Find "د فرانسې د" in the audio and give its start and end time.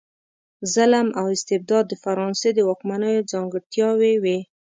1.89-2.59